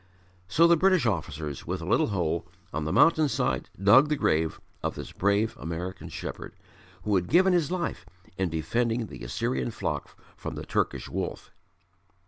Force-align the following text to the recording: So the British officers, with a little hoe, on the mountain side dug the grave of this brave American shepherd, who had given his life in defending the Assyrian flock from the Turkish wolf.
So 0.47 0.65
the 0.65 0.75
British 0.75 1.05
officers, 1.05 1.67
with 1.67 1.79
a 1.79 1.85
little 1.85 2.07
hoe, 2.07 2.45
on 2.73 2.85
the 2.85 2.91
mountain 2.91 3.29
side 3.29 3.69
dug 3.79 4.09
the 4.09 4.15
grave 4.15 4.59
of 4.81 4.95
this 4.95 5.11
brave 5.11 5.55
American 5.59 6.09
shepherd, 6.09 6.55
who 7.03 7.13
had 7.15 7.29
given 7.29 7.53
his 7.53 7.69
life 7.69 8.03
in 8.35 8.49
defending 8.49 9.05
the 9.05 9.23
Assyrian 9.23 9.69
flock 9.69 10.17
from 10.35 10.55
the 10.55 10.65
Turkish 10.65 11.07
wolf. 11.07 11.51